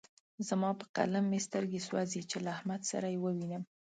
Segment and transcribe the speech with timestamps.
[0.47, 3.63] زما په قلم مې سترګې سوځې چې له احمد سره يې ووينم.